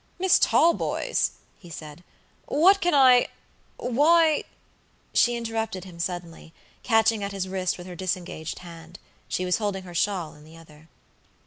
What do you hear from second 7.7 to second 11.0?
with her disengaged handshe was holding her shawl in the other.